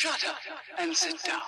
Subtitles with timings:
[0.00, 0.36] Shut up
[0.78, 1.42] and sit down.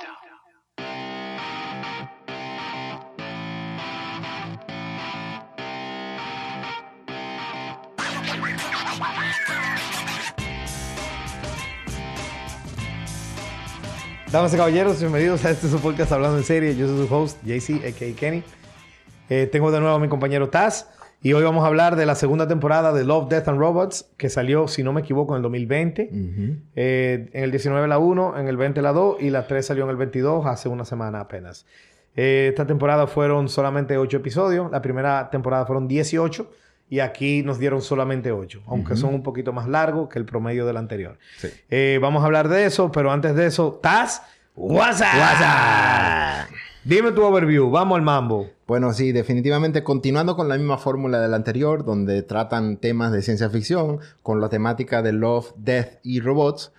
[14.31, 16.77] Damas y caballeros, bienvenidos a este su podcast Hablando en Serie.
[16.77, 18.15] Yo soy su host, JC, a.k.a.
[18.15, 18.43] Kenny.
[19.31, 20.91] Eh, tengo de nuevo a mi compañero Taz.
[21.25, 24.29] Y hoy vamos a hablar de la segunda temporada de Love, Death and Robots, que
[24.29, 26.11] salió, si no me equivoco, en el 2020.
[26.75, 29.85] Eh, en el 19 la 1, en el 20 la 2 y la 3 salió
[29.85, 31.65] en el 22, hace una semana apenas.
[32.17, 34.69] Eh, esta temporada fueron solamente 8 episodios.
[34.73, 36.51] La primera temporada fueron 18
[36.91, 40.67] y aquí nos dieron solamente 8, aunque son un poquito más largos que el promedio
[40.67, 41.19] del anterior.
[41.39, 41.49] Sí.
[41.71, 44.23] Eh, vamos a hablar de eso, pero antes de eso, Taz,
[44.57, 46.49] WhatsApp.
[46.85, 48.51] Dime tu overview, vamos al mambo.
[48.67, 53.49] Bueno, sí, definitivamente continuando con la misma fórmula del anterior, donde tratan temas de ciencia
[53.51, 56.73] ficción con la temática de Love, Death y Robots.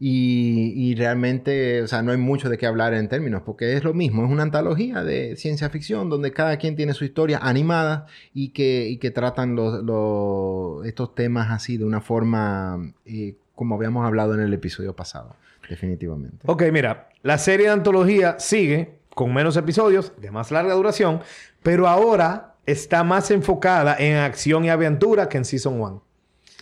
[0.00, 3.82] Y, y realmente, o sea, no hay mucho de qué hablar en términos, porque es
[3.82, 8.06] lo mismo, es una antología de ciencia ficción donde cada quien tiene su historia animada
[8.32, 13.74] y que, y que tratan los, los- estos temas así de una forma eh, como
[13.74, 15.34] habíamos hablado en el episodio pasado,
[15.68, 16.38] definitivamente.
[16.46, 21.20] Ok, mira, la serie de antología sigue con menos episodios, de más larga duración,
[21.64, 26.04] pero ahora está más enfocada en acción y aventura que en Season 1.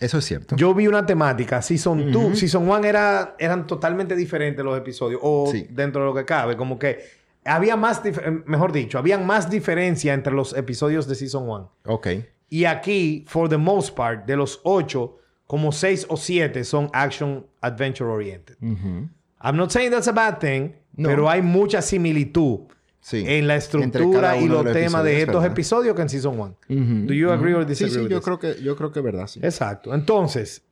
[0.01, 0.57] Eso es cierto.
[0.57, 5.51] Yo vi una temática, Season 2, Season 1 era, eran totalmente diferentes los episodios, o
[5.53, 5.67] Sí.
[5.69, 7.05] dentro de lo que cabe, como que
[7.45, 11.71] había más, eh, mejor dicho, habían más diferencia entre los episodios de Season 1.
[11.85, 12.07] Ok.
[12.49, 17.45] Y aquí, for the most part, de los ocho, como seis o siete son action
[17.61, 18.57] adventure oriented.
[18.63, 19.11] Ujú.
[19.43, 21.09] I'm not saying that's a bad thing, No.
[21.09, 22.61] pero hay mucha similitud
[23.01, 23.23] Sí.
[23.27, 25.53] en la estructura y los los temas de estos ¿verdad?
[25.53, 26.57] episodios que en Season 1.
[26.69, 27.61] Ujú, Do you agree ujú.
[27.61, 28.25] or disagree Sí, sí, with yo this?
[28.25, 29.39] creo que yo creo que es verdad, sí.
[29.43, 29.95] Exacto.
[29.95, 30.63] Entonces,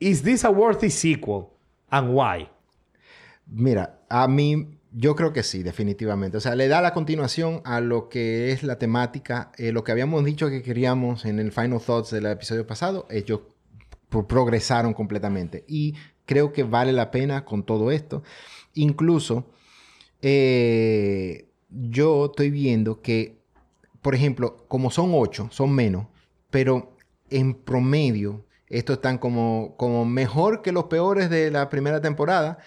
[0.00, 1.44] is this a worthy sequel
[1.90, 2.48] and why?
[3.46, 6.36] Mira, a mí yo creo que sí, definitivamente.
[6.36, 9.92] O sea, le da la continuación a lo que es la temática, eh, lo que
[9.92, 13.40] habíamos dicho que queríamos en el Final Thoughts del episodio pasado, ellos
[14.08, 15.64] pro- progresaron completamente.
[15.68, 15.94] Y
[16.26, 18.22] creo que vale la pena con todo esto.
[18.74, 19.46] Incluso,
[20.22, 23.38] eh, yo estoy viendo que,
[24.02, 26.06] por ejemplo, como son ocho, son menos,
[26.50, 26.96] pero
[27.30, 32.58] en promedio, estos están como, como mejor que los peores de la primera temporada,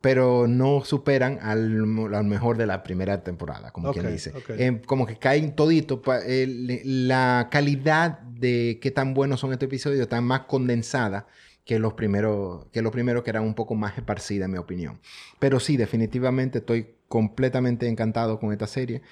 [0.00, 1.84] pero no superan al,
[2.14, 4.32] al mejor de la primera temporada, como quien dice.
[4.48, 6.02] Eh, como que caen todito.
[6.06, 11.26] la calidad de qué tan buenos son estos episodios está más condensada
[11.64, 15.00] que los primeros, que los primeros que eran un poco más esparcida, en mi opinión.
[15.38, 19.02] Pero sí, definitivamente estoy completamente encantado con esta serie.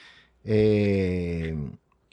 [0.45, 1.55] Eh,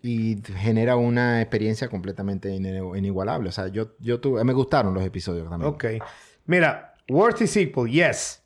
[0.01, 3.49] y genera una experiencia completamente inigualable.
[3.49, 5.71] O sea, yo, yo tuve, me gustaron los episodios también.
[5.71, 5.85] Ok.
[6.47, 8.41] Mira, worthy sequel, yes.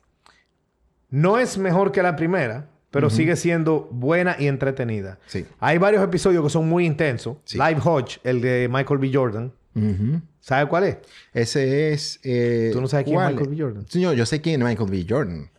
[1.08, 5.18] No es mejor que la primera, pero sigue siendo buena y entretenida.
[5.26, 5.46] Sí.
[5.60, 7.38] Hay varios episodios que son muy intensos.
[7.44, 7.56] Sí.
[7.56, 9.10] Live Hodge, el de Michael B.
[9.12, 9.52] Jordan.
[9.74, 10.20] Ujú.
[10.40, 10.98] ¿Sabes cuál es?
[11.32, 12.20] Ese es...
[12.22, 13.28] eh, ¿Tú no sabes quién es.
[13.28, 13.56] Michael B.
[13.58, 13.86] Jordan?
[13.88, 15.06] Sí, yo, yo sé quién es Michael B.
[15.08, 15.50] Jordan.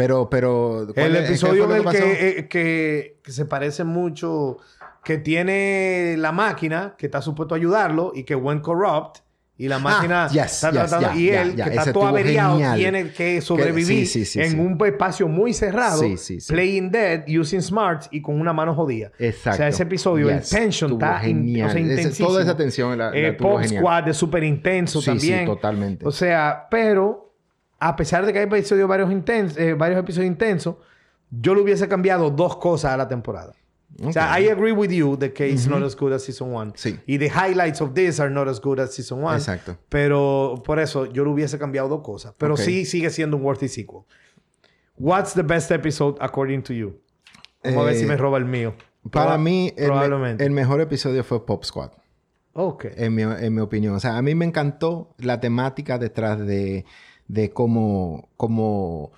[0.00, 0.86] Pero, pero...
[0.94, 4.56] ¿cuál El es- episodio en el que, eh, que, que se parece mucho,
[5.04, 9.18] que tiene la máquina que está supuesto a ayudarlo y que went corrupt
[9.56, 11.64] y la máquina yes, está yes, tratando y él ya.
[11.64, 12.78] que está Ese todo averiado genial.
[12.78, 16.02] tiene que sobrevivir sí, sí, sí, en un espacio muy cerrado,
[16.48, 19.12] playing dead, using smarts y con una mano jodida.
[19.18, 19.50] Exacto.
[19.50, 20.50] O sea, ese episodio, Yes.
[20.54, 21.68] el tension está in- genial.
[21.68, 22.28] o sea, Ese- intensísimo.
[22.30, 23.80] toda esa tensión la- la Eh, Pop genial.
[23.82, 25.40] Squad es súper intenso Sí, también.
[25.40, 26.06] sí, totalmente.
[26.06, 27.29] O sea, pero
[27.80, 30.76] a pesar de que hay episodios varios, intens- eh, varios episodios intensos,
[31.30, 33.54] yo le hubiese cambiado dos cosas a la temporada.
[34.04, 34.38] O sea.
[34.40, 36.74] I agree with you that que it's not as good as Season 1.
[36.76, 36.98] Sí.
[37.06, 39.34] Y the highlights of this are not as good as Season 1.
[39.36, 39.76] Exacto.
[39.88, 42.32] Pero por eso yo le hubiese cambiado dos cosas.
[42.38, 42.60] Pero Ok.
[42.60, 44.02] sí sigue siendo un worthy sequel.
[44.96, 47.00] What's the best episode according to you?
[47.64, 48.74] Vamos a ver Eh, si me roba el mío.
[49.10, 50.44] Para Proba- mí, el, me- probablemente.
[50.44, 51.90] el mejor episodio fue Pop Squad.
[52.52, 52.86] Ok.
[52.96, 53.94] En mi, en mi opinión.
[53.94, 56.84] O sea, a mí me encantó la temática detrás de,
[57.32, 59.12] de cómo, cómo,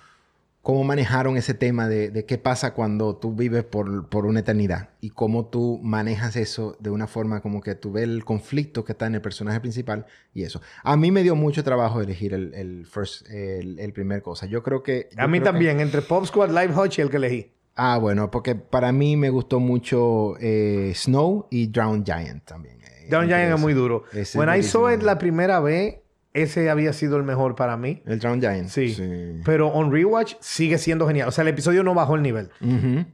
[0.61, 4.89] cómo manejaron ese tema de, de qué pasa cuando tú vives por, por una eternidad
[5.01, 8.93] y cómo tú manejas eso de una forma como que tú ves el conflicto que
[8.93, 10.61] está en el personaje principal y eso.
[10.83, 14.45] A mí me dio mucho trabajo elegir el, el, first, el, el primer cosa.
[14.45, 15.09] Yo creo que...
[15.15, 17.51] yo a mí que- también, entre Pop Squad, Live Hutch y el que elegí.
[17.75, 22.75] Ah, bueno, porque para mí me gustó mucho eh, Snow y Drown Giant también.
[22.83, 24.03] eh, entre Giant es muy duro.
[24.13, 25.95] Ese When I saw it la primera vez,
[26.33, 28.01] ese había sido el mejor para mí.
[28.05, 28.67] El Drown Giant.
[28.69, 28.95] Sí.
[29.45, 31.27] Pero on rewatch sigue siendo genial.
[31.27, 32.49] O sea, el episodio no bajó el nivel.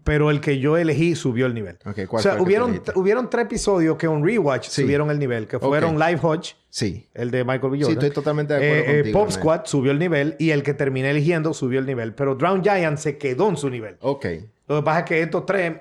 [0.03, 1.77] Pero el que yo elegí subió el nivel.
[1.85, 4.83] Ok, o ¿cuál sea, que tú hubieron, hubieron tres episodios que on rewatch Sí.
[4.83, 5.47] subieron el nivel.
[5.47, 5.99] Que fueron.
[5.99, 7.07] Live Hodge, Sí.
[7.13, 7.83] el de Michael B.
[7.83, 9.31] Sí, estoy totalmente de acuerdo Eh, eh, contigo, Pop.
[9.31, 10.35] Squad subió el nivel.
[10.39, 12.13] Y el que terminé eligiendo subió el nivel.
[12.13, 13.97] Pero Drown Giant se quedó en su nivel.
[14.01, 14.25] Ok.
[14.67, 15.73] Lo que pasa es que estos tres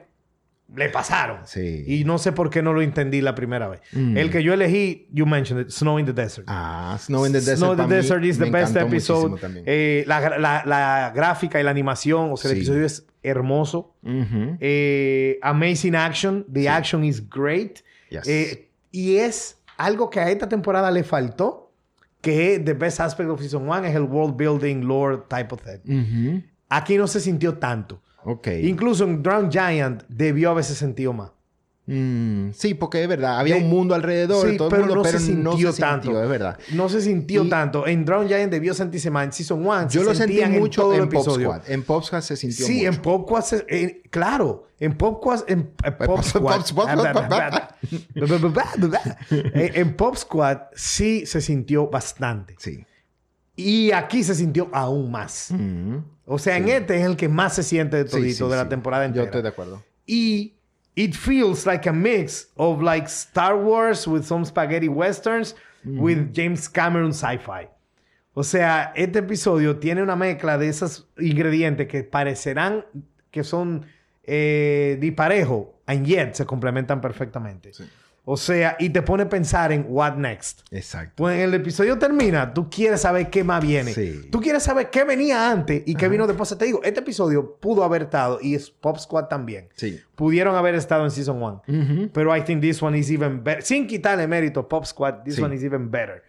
[0.76, 1.40] le pasaron.
[1.46, 1.84] Sí.
[1.86, 3.80] Y no sé por qué no lo entendí la primera vez.
[3.92, 4.16] Mm.
[4.18, 6.44] El que yo elegí, you mentioned it, Snow in the Desert.
[6.48, 7.56] Ah, Snow in the Desert.
[7.58, 9.40] Snow in the Desert is the best episode.
[9.66, 12.60] Eh, la, la- la gráfica y la animación, o sea, el Sí.
[12.62, 13.94] episodio es hermoso.
[14.60, 16.44] Eh, amazing action.
[16.52, 17.80] The action is great.
[18.10, 18.26] Yes.
[18.26, 21.72] Eh, y es algo que a esta temporada le faltó,
[22.20, 26.42] que the best aspect of Season 1 es el world building, lore type of thing.
[26.68, 28.02] Aquí no se sintió tanto.
[28.24, 28.48] Ok.
[28.62, 31.30] Incluso en Drown Giant debió haberse sentido más.
[31.90, 33.38] Mm, sí, porque es verdad.
[33.38, 34.50] Había un mundo alrededor.
[34.50, 36.02] Sí, todo el pero mundo, no pero se sintió no se tanto.
[36.08, 36.58] sintió, es verdad.
[36.74, 37.86] No se sintió Y- tanto.
[37.86, 39.24] En Drown Giant debió sentirse más.
[39.24, 41.26] En Season 1 Yo lo sentí mucho el en Pop.
[41.30, 41.62] Squad.
[41.70, 42.88] En Pop Squad se sintió Sí, mucho.
[42.88, 46.60] en Pop Squad, se- eh, claro, en Pop Squad, en, en Pop Squad,
[49.30, 52.54] Eh, en Pop Squad sí se sintió bastante.
[52.58, 52.84] Sí.
[53.60, 55.52] Y aquí se sintió aún más.
[56.24, 58.68] O sea, en este es el que más se siente de todito sí, de la
[58.68, 59.24] temporada Yo entera.
[59.24, 59.82] estoy de acuerdo.
[60.06, 60.54] Y
[60.94, 66.68] it feels like a mix of like Star Wars with some spaghetti westerns with James
[66.68, 67.68] Cameron sci-fi.
[68.32, 72.86] O sea, este episodio tiene una mezcla de esos ingredientes que parecerán
[73.32, 73.86] que son
[74.22, 77.72] eh, disparejos, and yet se complementan perfectamente.
[78.30, 80.60] O sea, y te pone a pensar en what next.
[80.70, 81.14] Exacto.
[81.16, 83.94] Pues el episodio termina, tú quieres saber qué más viene.
[83.94, 84.28] Sí.
[84.30, 86.54] Tú quieres saber qué venía antes y qué vino después.
[86.58, 89.70] Te digo, este episodio pudo haber estado, y es Pop Squad también.
[89.76, 89.98] Sí.
[90.14, 91.62] Pudieron haber estado en Season 1.
[91.66, 92.10] Ujú.
[92.12, 93.62] Pero I think this one is even better.
[93.62, 95.42] Sin quitarle mérito Pop Squad, this Sí.
[95.42, 96.22] one is even better.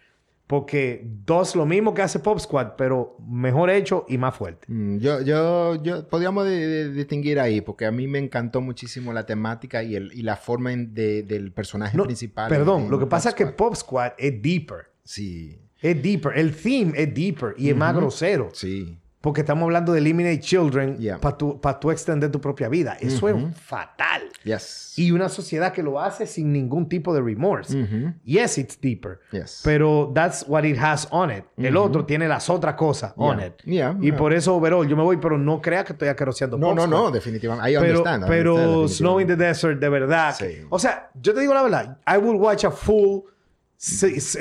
[0.49, 4.65] Porque dos, lo mismo que hace Pop Squad, pero mejor hecho y más fuerte.
[4.67, 9.13] Mm, Yo, yo, yo, podríamos de- de- distinguir ahí, porque a mí me encantó muchísimo
[9.13, 12.49] la temática y, el, y la forma de- del personaje No, principal.
[12.49, 13.45] perdón, en- lo que pasa es que.
[13.45, 14.87] Pop Squad es deeper.
[15.03, 16.35] Sí, Es deeper.
[16.35, 18.49] El theme es deeper y es más grosero.
[18.51, 18.97] sí.
[19.21, 21.17] Porque estamos hablando de Eliminate Children Yeah.
[21.17, 22.95] para tú, pa' extender tu propia vida.
[23.01, 24.21] Eso es fatal.
[24.45, 24.93] Yes.
[24.97, 28.13] Y una sociedad que lo hace sin ningún tipo de remorse.
[28.23, 29.19] Yes, it's deeper.
[29.33, 29.59] Yes.
[29.63, 31.43] Pero that's what it has on it.
[31.57, 33.47] El otro tiene las otras cosas on Yeah.
[33.47, 33.53] it.
[33.65, 36.73] Yeah, y por eso, overall, yo me voy, pero no crea que estoy acariciando No,
[36.73, 37.69] no, no, definitivamente.
[37.71, 38.25] I Pero, understand.
[38.27, 39.35] Pero Snow in the.
[39.35, 40.35] Desert, de verdad.
[40.37, 40.65] Sí.
[40.69, 41.97] O sea, yo te digo la verdad.
[42.07, 43.23] I will watch a full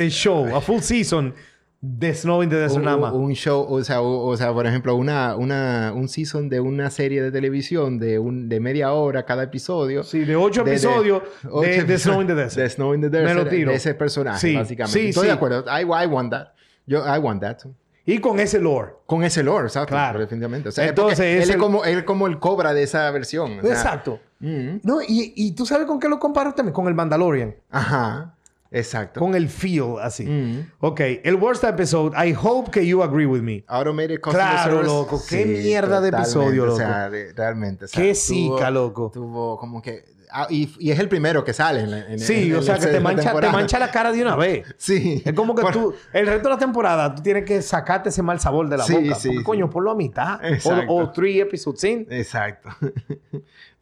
[0.09, 1.35] show, a full season
[1.81, 3.13] de Snow in the Desert Un, nada más.
[3.13, 6.91] un show, o sea, o, o sea, por ejemplo, una, una, un season de una
[6.91, 10.03] serie de televisión de, un, de media hora cada episodio.
[10.03, 12.63] Sí, de ocho De- episodios de, ocho de episodios Snow in the Desert.
[12.65, 13.29] De Snow in the Desert.
[13.39, 13.71] Me lo tiro.
[13.71, 14.99] De ese personaje, Sí, básicamente.
[15.01, 15.27] sí, Estoy sí.
[15.29, 15.65] de acuerdo.
[15.69, 16.49] I, I want that.
[16.87, 17.59] Yo, I want that.
[18.07, 18.93] Y con ese lore.
[19.07, 19.91] Con ese lore, exacto.
[19.91, 20.19] Claro.
[20.19, 20.71] Definitivamente.
[20.71, 23.59] O sea, Entonces, es él, el- es como, él como el cobra de esa versión.
[23.59, 24.19] o sea, Exacto.
[24.41, 27.55] mm, No, y, y tú sabes con qué lo comparo también, con el Mandalorian.
[27.71, 28.35] Ajá.
[28.71, 29.21] Exacto.
[29.21, 30.25] Con el feel así.
[30.27, 30.71] Mm.
[30.81, 33.65] Ok, el worst episode, I hope que you agree with me.
[33.67, 34.87] Automated Customer Claro, Service.
[34.87, 35.23] loco.
[35.29, 37.87] Qué mierda de episodio, O sea, de- realmente.
[37.87, 39.11] o sea, Qué zica, loco.
[39.13, 40.05] Tuvo como que...
[40.31, 42.77] ah, y, y es el primero que sale en, la- en- Sí, en- o sea,
[42.77, 44.67] la que te mancha, te mancha la cara de una vez.
[44.79, 45.23] Sí.
[45.25, 48.23] Es como que Por- tú, el resto de la temporada, tú tienes que sacarte ese
[48.23, 49.15] mal sabor de la Sí, boca.
[49.15, 49.45] sí, porque, sí.
[49.45, 50.45] coño, ponlo a mitad.
[50.45, 50.93] Exacto.
[50.93, 52.07] O, o three episodes in.
[52.11, 52.69] Exacto.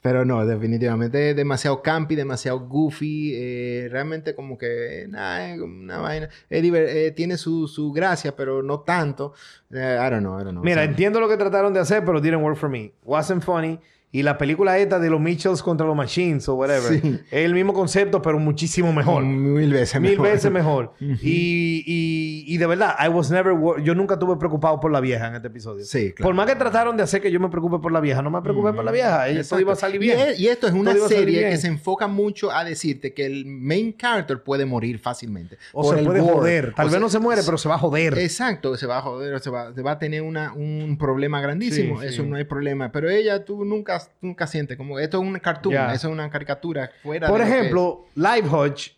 [0.02, 3.32] Pero no, definitivamente es demasiado campy, demasiado goofy.
[3.34, 6.28] eh, realmente como que, nada, es una vaina.
[6.48, 9.32] Diver- eh, tiene su, su gracia, pero no tanto.
[9.72, 10.62] Eh, I don't know, I don't know.
[10.62, 12.92] Mira, O sea, entiendo lo que trataron de hacer, pero didn't work for me.
[13.02, 13.80] Wasn't funny.
[14.16, 17.00] Y la película esta de los Mitchells contra los Machines o whatever.
[17.00, 17.20] Sí.
[17.30, 19.22] Es el mismo concepto, pero muchísimo mejor.
[19.24, 20.28] Mil veces Mil mejor.
[20.30, 20.92] veces mejor.
[21.00, 25.28] y, y, y de verdad, I was never yo nunca estuve preocupado por la vieja
[25.28, 25.84] en este episodio.
[25.84, 26.28] Sí, claro.
[26.28, 28.40] Por más que trataron de hacer que yo me preocupe por la vieja, no me
[28.42, 29.28] preocupé por la vieja.
[29.28, 30.18] Ella todo iba a salir Y bien.
[30.20, 33.94] es- Y, esto es una serie que se enfoca mucho a decirte que el main
[33.96, 35.58] character puede morir fácilmente.
[35.72, 36.72] O Por se el puede joder.
[36.74, 38.16] Tal O vez no se muere, pero se va a joder.
[38.18, 42.00] Exacto, se va a joder, se va, se va a tener una, un problema grandísimo.
[42.00, 42.28] Sí, eso sí.
[42.28, 42.90] no hay problema.
[42.92, 45.92] Pero ella, tú nunca, nunca sientes como esto es un cartoon, Ya.
[45.94, 48.92] eso es una caricatura fuera Por de ejemplo, Live Hodge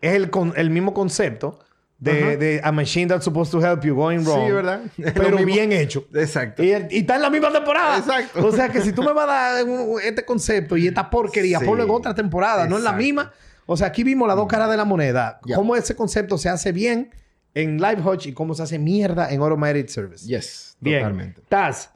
[0.00, 1.58] es el, con- el mismo concepto
[1.98, 2.36] de, Ajá.
[2.36, 4.46] de a machine that's supposed to help you going wrong.
[4.46, 4.80] Sí, ¿verdad?
[5.14, 6.06] Pero bien hecho.
[6.12, 6.62] Exacto.
[6.62, 7.98] Y, y está en la misma temporada.
[7.98, 8.46] Exacto.
[8.46, 11.60] O sea que si tú me vas a dar un- este concepto y esta porquería,
[11.60, 11.64] Sí.
[11.64, 13.02] ponlo en otra temporada, no en la Exacto.
[13.04, 13.32] misma.
[13.66, 15.40] O sea, aquí vimos las dos caras de la moneda.
[15.46, 15.56] Ya.
[15.56, 17.10] Cómo ese concepto se hace bien
[17.54, 20.26] en Live Hodge y cómo se hace mierda en Automated Service.
[20.26, 20.98] Yes, Bien.
[20.98, 21.40] totalmente.
[21.48, 21.90] Taz,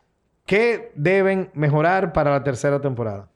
[0.49, 3.29] ¿qué deben mejorar para la tercera temporada?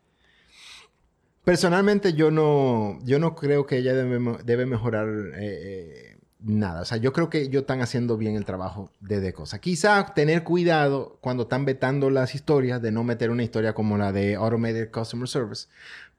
[1.44, 6.82] Personalmente, yo no, yo no creo que ella debe, debe mejorar eh, eh, nada.
[6.82, 9.60] O sea, yo creo que ellos están haciendo bien el trabajo de de cosas.
[9.60, 14.12] Quizá tener cuidado cuando están vetando las historias de no meter una historia como la
[14.12, 15.68] de Automated Customer Service.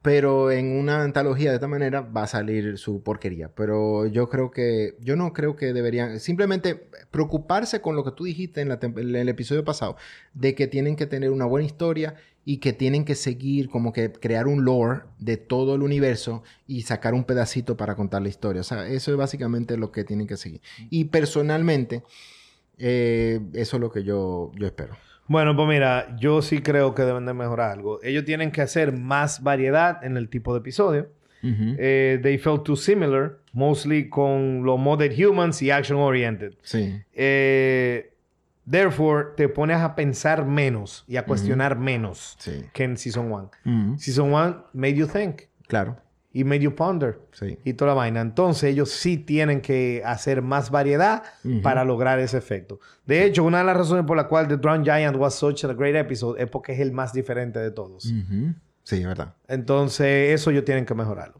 [0.03, 3.49] Pero en una antología de esta manera va a salir su porquería.
[3.55, 6.75] Pero yo creo que, yo no creo que deberían, simplemente
[7.09, 9.95] preocuparse con lo que tú dijiste en, la en el episodio pasado,
[10.33, 14.11] de que tienen que tener una buena historia y que tienen que seguir como que
[14.11, 18.59] crear un lore de todo el universo y sacar un pedacito para contar la historia.
[18.59, 20.61] O sea, eso es básicamente lo que tienen que seguir.
[20.89, 22.03] Y personalmente,
[22.77, 24.97] eh, eso es lo que yo, yo espero.
[25.27, 27.99] Bueno, pues mira, yo sí creo que deben de mejorar algo.
[28.03, 31.09] Ellos tienen que hacer más variedad en el tipo de episodio.
[31.45, 36.53] Eh, they felt too similar, mostly con los modded humans y action oriented.
[36.61, 37.01] Sí.
[37.13, 38.13] Eh,
[38.69, 42.63] therefore, te pones a pensar menos y a cuestionar menos Sí.
[42.71, 43.51] que en Season 1.
[43.65, 43.97] Ujú.
[43.99, 45.97] Season 1 made you think Claro.
[46.35, 47.57] Y made you ponder Sí.
[47.63, 48.19] y toda la vaina.
[48.21, 51.23] Entonces, ellos sí tienen que hacer más variedad
[51.61, 52.79] para lograr ese efecto.
[53.05, 55.73] De hecho, una de las razones por la cual The Drowned Giant was such a
[55.73, 58.11] great episode es porque es el más diferente de todos.
[58.83, 59.35] Sí, es verdad.
[59.47, 61.35] Entonces, eso ellos tienen que mejorarlo.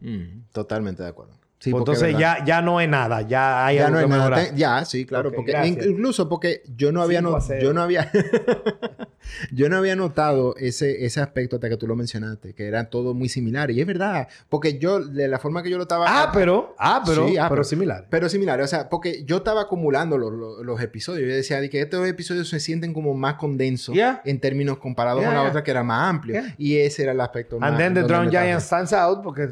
[0.52, 1.34] Totalmente de acuerdo.
[1.64, 2.18] Sí, Pues entonces, verdad.
[2.40, 3.22] ya, ya no es nada.
[3.22, 4.54] Ya hay Ya algo no que nada.
[4.54, 5.32] Ya, sí, claro.
[5.32, 5.86] Porque gracias.
[5.86, 8.10] incluso porque yo no había, no- yo no había,
[9.50, 13.14] yo no había notado ese, ese aspecto hasta que tú lo mencionaste, que era todo
[13.14, 13.70] muy similar.
[13.70, 16.04] Y es verdad, porque yo, de la forma que yo lo estaba...
[16.06, 18.06] Ah, pero, ah, pero, Sí, ah, pero pero- similar.
[18.10, 21.26] Pero similar, o sea, porque yo estaba acumulando los, los- los episodios.
[21.28, 24.20] Yo decía de que estos episodios se sienten como más condensos Yeah.
[24.26, 25.50] en términos comparados Yeah, con la yeah.
[25.50, 26.42] otra que era más amplio.
[26.58, 27.70] Y ese era el aspecto más...
[27.70, 28.30] And then The tardé.
[28.30, 29.48] Giant stands out porque,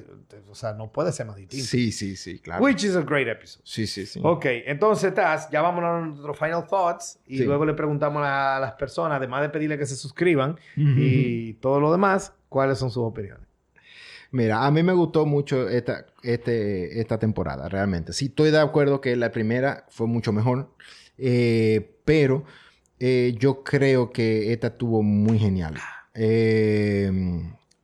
[0.51, 1.65] o sea, no puede ser más distinto.
[1.67, 2.63] Sí, sí, sí, claro.
[2.65, 3.63] Which is a great episode.
[3.65, 4.21] Sí, sí, sí.
[4.23, 7.45] Ok, entonces, Taz, ya vamos a nuestros final thoughts y Sí.
[7.45, 11.91] luego le preguntamos a las personas, además de pedirle que se suscriban y todo lo
[11.93, 13.47] demás, cuáles son sus opiniones.
[14.31, 18.13] Mira, a mí me gustó mucho esta, este, esta temporada, realmente.
[18.15, 20.71] Sí, estoy de acuerdo que la primera fue mucho mejor,
[21.19, 22.45] eh, pero
[22.99, 25.75] eh, yo creo que esta estuvo muy genial.
[26.15, 27.11] Eh,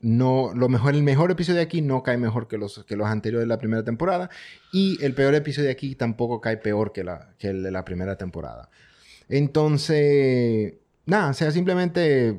[0.01, 3.09] no, lo mejor, el mejor episodio de aquí no cae mejor que los, que los
[3.09, 4.31] anteriores de la primera temporada
[4.73, 7.85] y el peor episodio de aquí tampoco cae peor que, la, que el de la
[7.85, 8.71] primera temporada.
[9.29, 10.75] Entonces,
[11.05, 12.39] nada, o sea, simplemente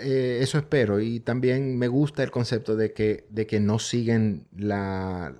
[0.00, 1.00] eh, eso espero.
[1.00, 5.34] Y también me gusta el concepto de que, de que no siguen la,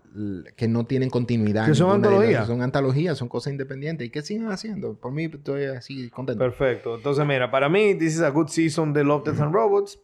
[0.57, 1.67] que no tienen continuidad.
[1.67, 2.47] Que son antologías.
[2.47, 4.95] Son antologías, son cosas independientes y que sigan haciendo.
[4.95, 6.45] Por mí estoy así contento.
[6.45, 6.97] Perfecto.
[6.97, 9.99] Entonces, mira, para mí, this is a good season de Love, Death and Robots,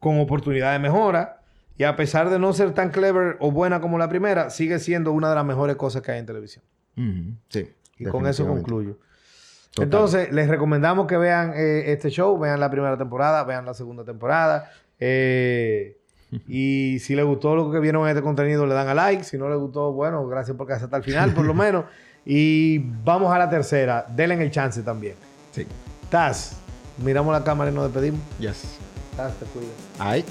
[0.00, 1.36] con oportunidad de mejora.
[1.76, 5.12] Y a pesar de no ser tan clever o buena como la primera, sigue siendo
[5.12, 6.64] una de las mejores cosas que hay en televisión.
[7.48, 7.70] Sí.
[7.98, 8.98] Y con eso concluyo.
[9.72, 9.84] Total.
[9.84, 14.04] Entonces, les recomendamos que vean eh, este show, vean la primera temporada, vean la segunda
[14.04, 14.70] temporada.
[14.98, 15.96] eh,
[16.46, 19.24] y si les gustó lo que vieron en este contenido, le dan a like.
[19.24, 21.84] Si no les gustó, bueno, gracias por quedarse hasta el final, por lo menos.
[22.26, 24.04] Y vamos a la tercera.
[24.08, 25.14] Denle el chance también.
[25.52, 25.66] Sí.
[26.10, 26.60] Taz,
[27.02, 28.20] miramos la cámara y nos despedimos.
[28.38, 28.78] Yes.
[29.16, 29.70] Taz, te cuidas.
[29.98, 30.24] Ay.